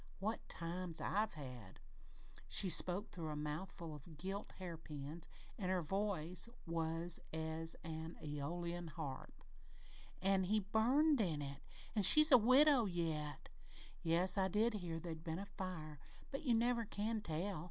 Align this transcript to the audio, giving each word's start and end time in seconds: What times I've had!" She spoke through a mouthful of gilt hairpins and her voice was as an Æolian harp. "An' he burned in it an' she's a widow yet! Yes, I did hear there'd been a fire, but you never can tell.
What 0.17 0.49
times 0.49 0.99
I've 0.99 1.35
had!" 1.35 1.79
She 2.47 2.69
spoke 2.69 3.11
through 3.11 3.29
a 3.29 3.35
mouthful 3.35 3.93
of 3.93 4.17
gilt 4.17 4.53
hairpins 4.57 5.27
and 5.59 5.69
her 5.69 5.83
voice 5.83 6.49
was 6.65 7.19
as 7.31 7.75
an 7.83 8.15
Æolian 8.19 8.89
harp. 8.89 9.43
"An' 10.19 10.45
he 10.45 10.59
burned 10.61 11.21
in 11.21 11.43
it 11.43 11.61
an' 11.95 12.01
she's 12.01 12.31
a 12.31 12.39
widow 12.39 12.85
yet! 12.85 13.47
Yes, 14.01 14.39
I 14.39 14.47
did 14.47 14.73
hear 14.73 14.99
there'd 14.99 15.23
been 15.23 15.37
a 15.37 15.45
fire, 15.45 15.99
but 16.31 16.41
you 16.41 16.55
never 16.55 16.83
can 16.85 17.21
tell. 17.21 17.59